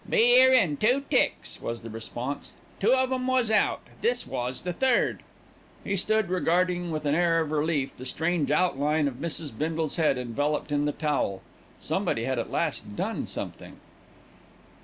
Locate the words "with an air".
6.89-7.39